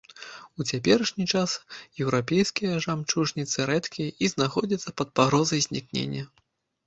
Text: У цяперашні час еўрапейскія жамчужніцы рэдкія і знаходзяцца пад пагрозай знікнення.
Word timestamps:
У 0.61 0.65
цяперашні 0.69 1.25
час 1.33 1.51
еўрапейскія 2.05 2.79
жамчужніцы 2.85 3.67
рэдкія 3.71 4.09
і 4.25 4.29
знаходзяцца 4.33 4.89
пад 5.03 5.07
пагрозай 5.19 5.61
знікнення. 5.69 6.23